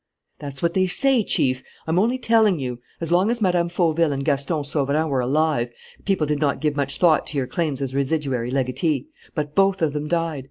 "That's 0.39 0.63
what 0.63 0.73
they 0.73 0.87
say, 0.87 1.23
Chief; 1.23 1.61
I'm 1.85 1.99
only 1.99 2.17
telling 2.17 2.57
you. 2.59 2.79
As 2.99 3.11
long 3.11 3.29
as 3.29 3.39
Mme. 3.39 3.67
Fauville 3.69 4.11
and 4.11 4.25
Gaston 4.25 4.63
Sauverand 4.63 5.09
were 5.11 5.19
alive, 5.19 5.69
people 6.05 6.25
did 6.25 6.39
not 6.39 6.59
give 6.59 6.75
much 6.75 6.97
thought 6.97 7.27
to 7.27 7.37
your 7.37 7.45
claims 7.45 7.83
as 7.83 7.93
residuary 7.93 8.49
legatee. 8.49 9.05
But 9.35 9.53
both 9.53 9.79
of 9.83 9.93
them 9.93 10.07
died. 10.07 10.39